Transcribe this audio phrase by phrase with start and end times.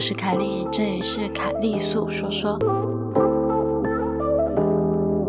[0.00, 2.58] 我是凯莉，这里是凯莉粟说说。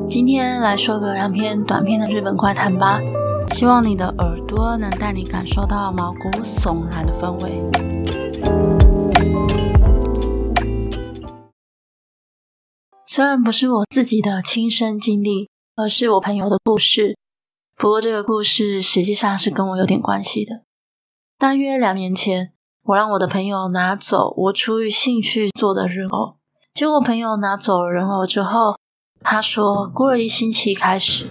[0.09, 3.02] 今天来说个两篇短篇的日本怪谈吧，
[3.52, 7.62] 希望你的耳朵能带你感受到毛骨悚然的氛围。
[13.06, 17.17] 虽然不是我自己的亲身经历，而是我朋友的故事，
[17.76, 20.62] 不过这个故事实际上是跟我有点关系的。
[21.38, 22.53] 大约两年前，
[22.91, 26.35] 我让我的朋友拿走我出于兴趣做的人偶，
[26.73, 28.75] 结果朋友拿走了人偶之后，
[29.21, 31.30] 他说过了一星期开始，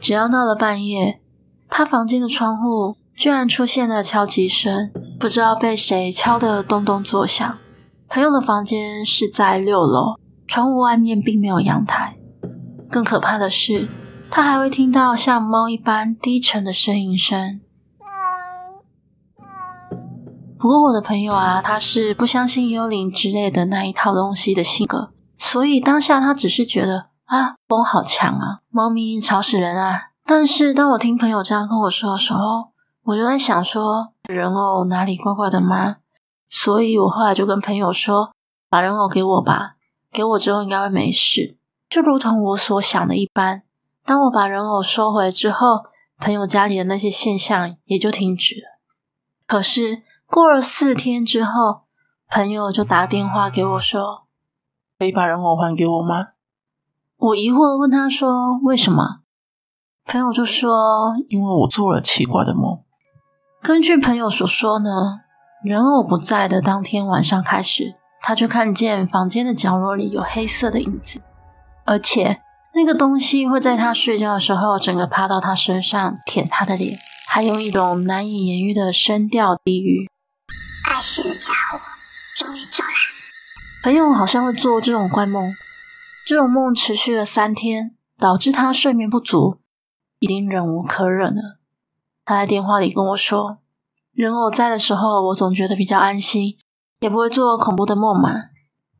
[0.00, 1.20] 只要到了半夜，
[1.68, 7.58] 他房间的窗户居然出现了敲击声，不知道被谁敲得咚咚作响。
[8.08, 10.16] 朋友的房间是在六楼，
[10.48, 12.16] 窗户外面并没有阳台。
[12.90, 13.86] 更可怕的是，
[14.28, 17.60] 他还会听到像猫一般低沉的呻吟声。
[20.58, 30.12] 不过我的朋友啊，他是不相信幽灵之类的那一套东西的性格，所以当下他只是觉得啊，风好强啊，猫咪吵死人啊。
[30.24, 32.70] 但是当我听朋友这样跟我说的时候，
[33.04, 35.96] 我就在想说，人偶哪里怪怪的吗？
[36.48, 38.32] 所以我后来就跟朋友说，
[38.70, 39.76] 把人偶给我吧，
[40.10, 41.58] 给我之后应该会没事。
[41.90, 43.62] 就如同我所想的一般，
[44.06, 45.84] 当我把人偶收回之后，
[46.18, 48.80] 朋友家里的那些现象也就停止了。
[49.46, 50.05] 可是。
[50.28, 51.82] 过了四天之后，
[52.28, 54.26] 朋友就打电话给我说
[54.98, 56.28] ：“可以把人偶还给我吗？”
[57.16, 59.20] 我疑惑地问他说：“为什么？”
[60.04, 62.80] 朋友就说：“因为我做了奇怪的梦。”
[63.62, 64.90] 根据朋友所说呢，
[65.64, 71.22] 人偶不在的当天晚上开始，他就看见房间的角落里有黑色的影子，
[71.84, 72.42] 而且
[72.74, 76.96] 那个东西会在他睡觉的时候，整个趴到他身上舔他的脸，
[77.28, 80.08] 还用一种难以言喻的声调低语。
[80.96, 81.78] 碍事的家伙，
[82.34, 82.88] 终于走了。
[83.84, 85.54] 朋友好像会做这种怪梦，
[86.24, 89.60] 这种梦持续了三天，导致他睡眠不足，
[90.20, 91.58] 已经忍无可忍了。
[92.24, 93.58] 他在电话里跟我说
[94.14, 96.56] ：“人偶在的时候，我总觉得比较安心，
[97.00, 98.30] 也不会做恐怖的梦嘛。”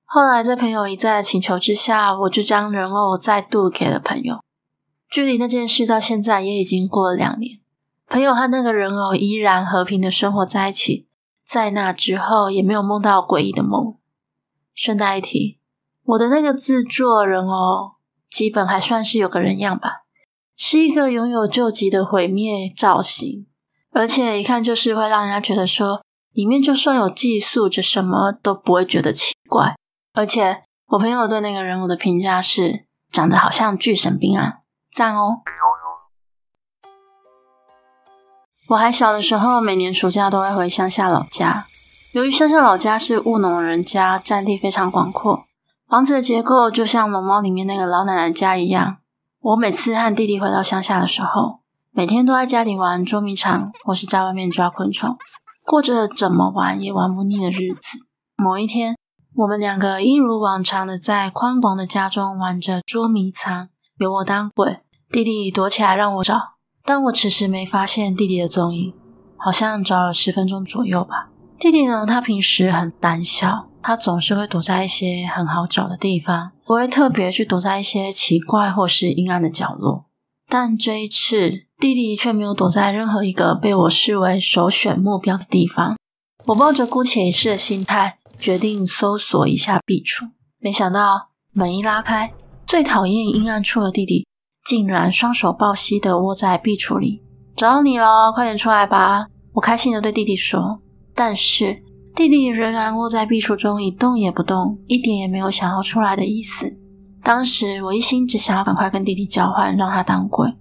[0.04, 4.40] 后来在朋友一再的请求之下，我就将人偶再度给了朋友。
[5.08, 7.58] 距离那件事到现在也已经过了两年，
[8.06, 11.05] 朋友和那个人偶依然和平的生活在一起。
[11.48, 13.96] 在那之后，也没有梦到诡异的梦。
[14.74, 15.60] 顺带一提，
[16.02, 17.92] 我的那个自作人哦，
[18.28, 20.02] 基本还算是有个人样吧，
[20.56, 23.46] 是一个拥有救急的毁灭造型，
[23.92, 26.02] 而且一看就是会让人家觉得说，
[26.32, 29.76] 里面就算有寄宿着什么都不会觉得奇怪。
[30.12, 34.58] 而且我朋友对那个人物的评价是，长得好像巨神兵啊，
[34.90, 35.42] 赞哦。
[38.68, 41.66] 我还小的时候，每年暑假都会回乡下老家。
[42.10, 45.44] 由于乡下老家是务农人家，占地非常广阔，
[45.86, 48.96] 房子的结构就像龙猫里面那个老奶奶家一样。
[49.40, 51.60] 我每次和弟弟回到乡下的时候，
[51.92, 55.16] 每天都在家里玩捉迷藏，或是在外面抓昆虫，
[55.64, 57.98] 过着怎么玩也玩不腻的日子。
[58.34, 58.96] 某一天，
[59.36, 64.80] 我们两个一如往常的在宽广的家中玩着捉迷藏，由我当鬼，
[65.12, 66.55] 弟弟躲起来让我找。
[66.86, 68.94] 但我迟迟没发现弟弟的踪影，
[69.36, 71.30] 好像找了十分钟左右吧。
[71.58, 80.06] 弟弟呢，他平时很胆小，他总是会躲在一些很好找的地方，不会特别去躲在一些奇怪或是阴暗的角落。
[80.48, 85.96] 但这一次，弟弟却没有躲在任何一个被我视为首选目标的地方。
[86.44, 90.30] 我抱着姑且一试的心态，决定搜索一下壁橱。
[90.60, 92.32] 没想到门一拉开，
[92.64, 94.24] 最讨厌阴暗处的弟弟。
[94.66, 97.22] 竟然双手抱膝的窝在壁橱里，
[97.54, 99.26] 找到你了，快点出来吧！
[99.52, 100.80] 我开心的对弟弟说。
[101.14, 101.82] 但是
[102.14, 106.76] 弟弟仍然窝在壁橱中一动也不动，一点也没有想要出来的意思。
[107.22, 110.52] 当时我一心只想要赶快跟弟弟交换，让他当鬼，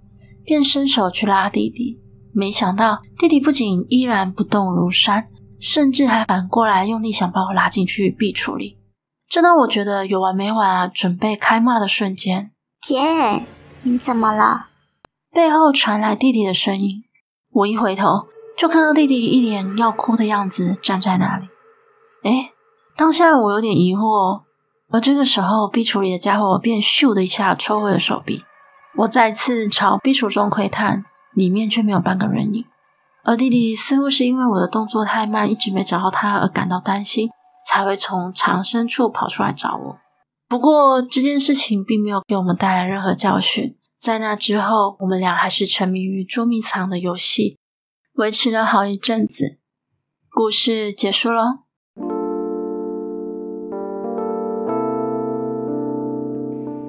[0.44, 1.98] 便伸手去拉弟弟。
[2.32, 5.26] 没想到弟弟不仅依然不动如山，
[5.60, 8.78] 甚至还反过来用力想把我拉进去壁橱里。
[9.28, 12.52] 正当我觉得有完没完啊，准备开骂的瞬间，
[12.86, 13.44] 姐。
[13.86, 14.66] 你怎么了？
[15.32, 17.04] 背后传来弟弟的声音。
[17.52, 18.26] 我一回头，
[18.58, 21.48] 就看到弟弟一脸要哭的样子站在那里。
[22.24, 22.50] 诶，
[22.96, 24.42] 当下我有点疑惑。
[24.90, 28.42] 而这个时候，壁橱里的家伙便咻的一下抽回了手臂。
[28.96, 32.64] 我再次朝壁橱中窥探，里面却没有半个人影。
[33.22, 37.30] 而弟弟似乎是因为我的动作太慢，一直没找到他而感到担心，
[37.64, 39.98] 才会从藏身处跑出来找我。
[40.48, 47.58] 不过这件事情并没有给我们带来任何教训在那之后我们俩还是沉迷于捉迷藏的游戏
[48.14, 49.58] 维持了好一阵子。
[50.30, 51.42] 故事结束喽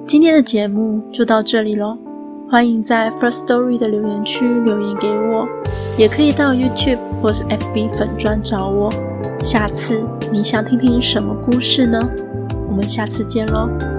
[0.06, 1.98] 今天的节目就到这里喽
[2.48, 5.46] 欢迎在 first story 的留言区留言给我
[5.98, 8.88] 也可以到 youtube 或是 fb 粉砖找我。
[9.42, 10.00] 下次
[10.32, 11.98] 你想听听什么故事呢？
[12.68, 13.97] 我们下次见喽。